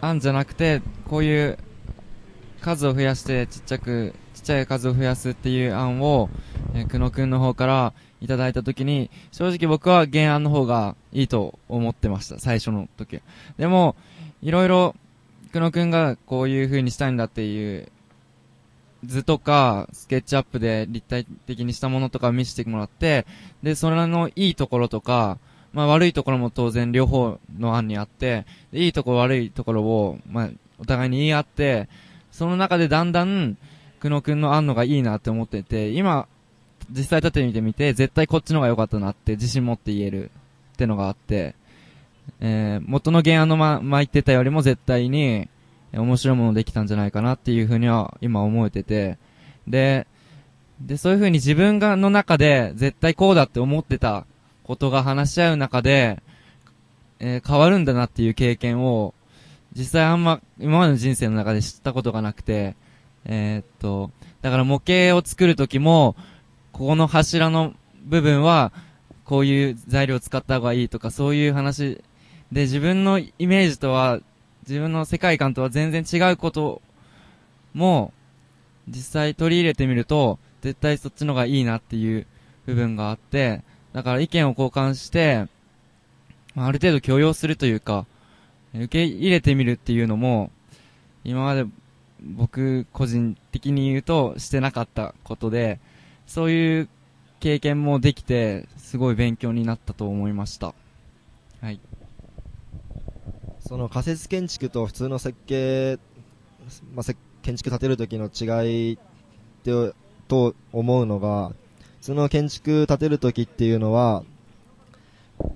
[0.00, 1.58] 案じゃなくて、こういう
[2.60, 6.28] 数を増やしてちっちゃく、ちっちゃい数を増やすっていう案を、
[6.74, 13.20] えー、久野くんの方からいただいたときに、正直僕は原案の方がいいと思ってました、最初の時。
[13.58, 13.94] でも、
[14.42, 14.96] いろいろ、
[15.52, 17.88] 久野くんがこういう風にしたいんだっていう
[19.04, 23.26] 図とか、スケッチアップで立体的にしたものとか見せてもらって、
[23.62, 25.38] で、それのいいところとか、
[25.72, 31.88] まあ悪いところも当然両方の案にあって、いいところ悪いところを、まあお互いに言い合って、
[32.30, 33.56] その中でだんだん、
[34.00, 36.28] 久野くんの案のがいいなって思ってて、今、
[36.90, 40.30] 実際立ってみてみて、絶対こっちの方が良かったなって自信持って言える
[40.74, 41.54] ってのがあって、
[42.40, 45.48] えー、元の原案のま、ま言ってたよりも絶対に、
[45.92, 49.18] 面白いものできたんじゃないかなっていうふうには今思えてて、
[49.66, 50.06] で、
[50.80, 54.24] で、そういうふうに自分がの中で絶対こうだって思ってた
[54.62, 56.22] ことが話し合う中で、
[57.18, 59.14] えー変わるんだなっていう経験を、
[59.72, 62.76] 実際あんま今までの人生の中で知ったことがなくて、
[63.24, 66.16] えーっと、だから模型を作るときも、
[66.72, 67.74] ここの柱の
[68.04, 68.72] 部分は、
[69.24, 72.02] こういう材料を使った方がいいとか、そういう話
[72.52, 74.20] で自分のイメージとは
[74.68, 76.82] 自分の世界観とは全然違うこと
[77.74, 78.12] も、
[78.88, 82.26] 実際取り入れてみると、絶対そっちの方がいいなっていう
[82.66, 85.48] 部分があって、だから意見を交換して、
[86.56, 88.06] ある程度許容するというか、
[88.74, 90.50] 受け入れてみるっていうのも、
[91.24, 91.64] 今まで
[92.20, 95.80] 僕個人的に言うとしてなかったことで、
[96.26, 96.88] そういう
[97.40, 100.74] 経験もできて、すごい勉強になったと思いました。
[103.70, 106.00] その仮設建築と普通の設計、
[106.92, 108.98] まあ、建築建てる時の違いっ
[109.62, 109.94] て
[110.26, 111.52] と思うのが、
[112.00, 114.24] 普通の建築建てる時っていうのは、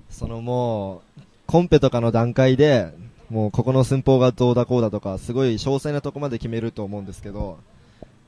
[0.09, 2.93] そのもう、コンペとかの段階で、
[3.29, 7.57] もうここの寸法がどうだこうだとか、すごい詳細なとこまで決めると思うんですけど、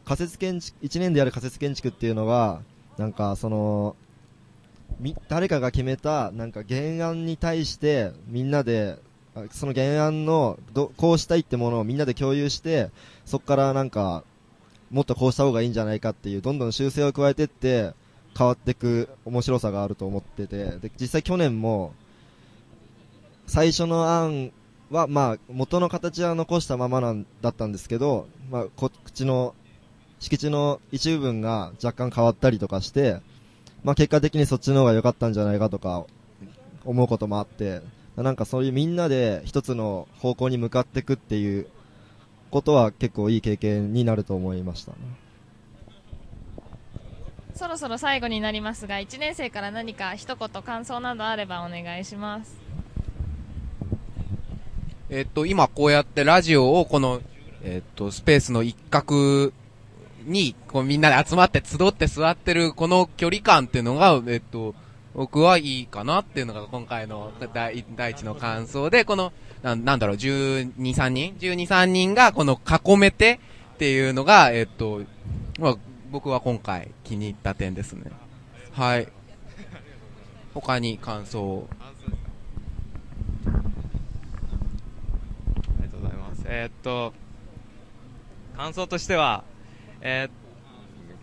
[0.04, 2.62] 仮設建築、1年でやる仮設建築っていうのは、
[2.98, 3.96] なんかその、
[5.30, 8.98] 誰かが決めた、なんか原案に対して、みんなで、
[9.52, 12.90] その原案の、ど、こうしたいってものをみんなで共有して、
[13.26, 14.24] そこからなんか、
[14.92, 17.94] もっとこうした方がいいんじゃないかっていう、どんどん修正を加えてって、
[18.38, 21.94] 変わっていく面白さがあると思ってて、で、実際去年も、
[23.48, 24.52] 最初の案
[24.92, 29.56] は、まあ、元の形は残したままなんだったんですけど、まあ、こっちの、
[30.20, 33.22] 敷地の一部分が若干変わったりとかして、
[33.84, 36.06] まあ、結果的にそっちの方が良かったんじゃないかとか、
[36.86, 37.82] 思うこともあって、
[38.18, 41.68] なんかそういうみんなで一つの方向に向かっていくっていう
[42.50, 44.98] ことは結構いい経験になると思いましたね。
[47.56, 52.56] そろそろ最後になりますが1年生から何か一言感想などあればお願いします
[55.10, 57.22] えっと、今こうやってラジオをこの、
[57.64, 59.54] えっと、スペースの一角
[60.26, 64.76] に、こうみんなで集まって集って座ってるこの距離感っていうのが、えっと、
[65.14, 69.34] 僕はいいかなっていうのが今回の第一の感想で、この、
[69.64, 73.40] なんなんだろう、12、3人 ?12、3人がこの囲めて
[73.76, 75.02] っていうのが、えっと、
[75.60, 75.76] まあ、
[76.12, 78.12] 僕は今回気に入った点ですね。
[78.72, 79.08] はい。
[80.54, 81.68] 他に感想を？
[81.80, 81.92] あ
[85.82, 86.44] りがとうございます。
[86.46, 87.14] えーっと、
[88.56, 89.44] 感想としては、
[90.02, 90.48] えー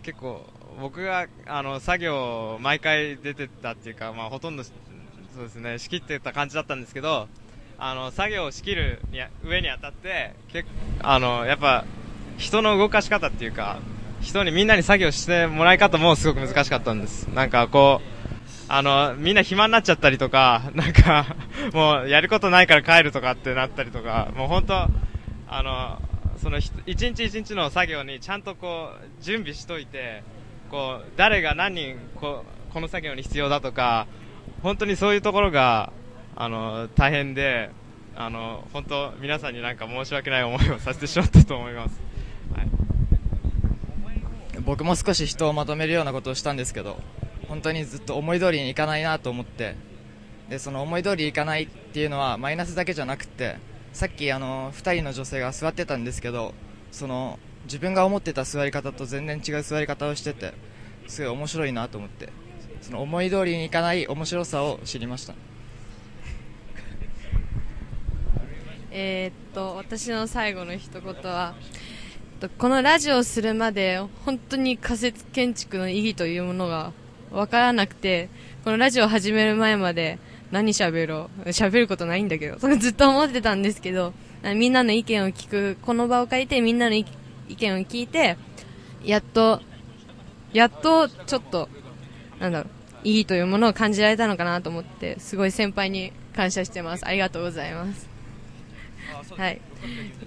[0.03, 0.45] 結構、
[0.79, 7.27] 僕が、あの、作業、毎回出てたっていうか、まあ、ほとんど、そうですね、仕切ってた感じだったんですけど、
[7.77, 10.67] あの、作業を仕切るに上にあたって、結
[11.01, 11.85] あの、やっぱ、
[12.37, 13.79] 人の動かし方っていうか、
[14.21, 17.27] 人にみんなに作業してもらい方もすごく難しかったんです。
[17.27, 18.15] なんかこう、
[18.67, 21.25] あの、みんな暇になっちゃったりとか、 なんか、
[21.73, 24.89] もうやることないから帰るとかってなったりとか、もう本当、
[25.47, 26.01] あの、
[26.41, 30.23] その一日一日の作業にちゃんとこう、準備しといて、
[30.71, 32.43] こう、誰が何人こ、
[32.73, 34.07] この作業に必要だとか、
[34.63, 35.91] 本当にそういうところが、
[36.35, 37.69] あの、大変で、
[38.15, 42.01] あの、本当、皆さんになんか申し訳ない思いをさせてしまったと思います。
[42.55, 42.85] はい。
[44.65, 46.97] 僕も少し人をまとめるようなことをしたんですけど
[47.47, 49.75] 本当にずっと思い通りにいかないなと思って
[50.49, 53.57] でその思い通りにいかないっていうのはマイナスだけじゃなくて
[53.93, 56.53] さっきあの2人の女性が座ってたんですけど
[56.91, 60.53] その自分が思ってた座り方と全然違う座り方をしてて
[61.07, 62.29] すごい面白いなと思って
[62.81, 65.33] その思い通りにいかない面白さを知りました。
[68.91, 71.55] えっと私の最後の一言は
[72.57, 76.91] このラジオをするまで本当に仮設建築の意義というものが
[77.31, 78.29] 分からなくて
[78.63, 80.19] このラジオを始める前まで
[80.51, 84.13] 何喋ろう喋ることないんだけどずっと思ってたんですけど
[84.55, 88.37] みんなの意見を聞くこの場を借りてみんなの意見意見を聞いて
[89.03, 89.61] やっと
[90.53, 91.69] やっとちょっと
[92.39, 92.69] なんだろう
[93.03, 97.05] 意義というものを感じられたのかなと思ってすごい先輩に感謝してます。
[97.05, 98.09] ありがとうございます。
[99.37, 99.61] はい、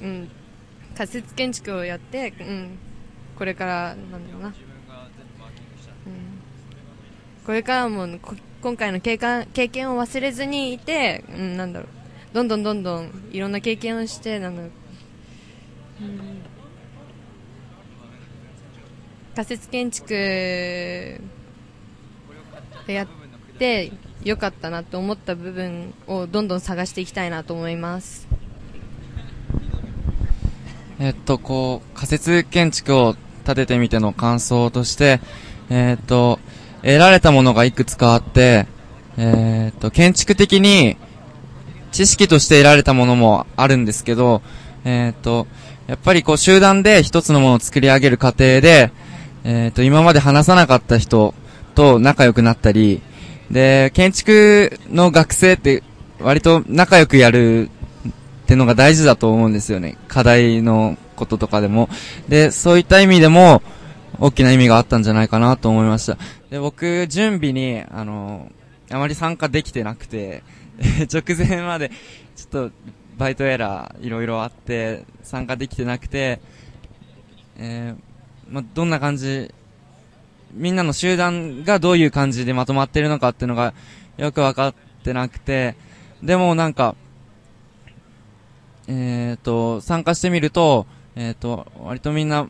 [0.01, 0.31] うん、
[0.97, 2.79] 仮設建築をやって、うん、
[3.37, 4.55] これからなんだろうな、うん、
[7.45, 11.89] これからもこ今回の経験経験を忘れずにいて、うん、なんだろう。
[12.35, 14.71] どんどんどんどんいろんな経験をしてなんだろう、
[16.05, 16.19] うん、
[19.39, 21.20] 仮設建築
[22.89, 23.07] やっ
[23.57, 23.93] て
[24.24, 28.26] よかったなと思った部分をどんどん探していきたいなと思います。
[30.99, 33.14] えっと、こう、仮設建築を
[33.47, 35.20] 建ててみての感想として、
[35.70, 36.41] えっと、
[36.82, 38.66] 得られたものがいくつかあって、
[39.16, 40.97] えっと、建築的に
[41.93, 44.43] 知識として得られたものもあるんですけど、
[44.84, 45.47] えっと、
[45.86, 48.91] やっぱりこう集団で一つのものを作り上げる過程で、
[49.51, 51.35] えっと、今まで話さなかった人
[51.75, 53.01] と仲良くなったり、
[53.51, 55.83] で、建築の学生って
[56.21, 57.71] 割と仲良くやる
[58.45, 59.97] ってのが大事だと思うんですよね。
[60.07, 61.89] 課題のこととかでも。
[62.29, 63.63] で、そういった意味でも、
[64.21, 66.19] 大きな意味があったんじゃないかなと思いました。
[66.51, 68.53] で、僕、準備に、あの、
[68.91, 70.43] あまり参加できてなくて、
[71.11, 71.91] 直前まで、
[72.37, 72.71] ちょっと、
[73.17, 76.41] バイトエラー、いろいろあって、参加できてなくて、
[77.57, 78.08] えー、
[78.49, 79.53] まあ、どんな感じ
[80.55, 83.75] みんなの集団がどういう感じでまとまってるのかっていうのが
[84.17, 84.75] よくわかっ
[85.05, 85.77] てなくて、
[86.23, 86.97] でもなんか、
[88.89, 92.49] えっ、と、参加してみると、えっ、と、割とみんな、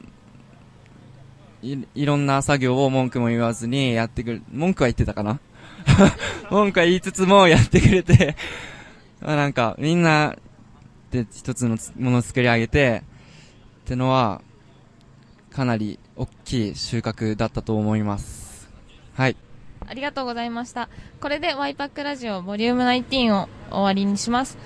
[1.62, 4.42] い、いろんな作業を文句も言わずにやってくる。
[4.50, 5.40] 文句は言ってたかな？
[6.50, 8.36] 文句は言いつつもやってくれて、
[9.20, 10.36] まあなんか、みんな
[11.10, 13.02] で一つのものを作り上げて、
[13.80, 14.40] ってのは、
[15.50, 18.70] かなり大きい収穫だったと思います。
[19.14, 19.36] はい。
[19.86, 20.88] ありがとうございました。
[21.20, 24.56] これでワイパックラジオボリューム19を終わりにします。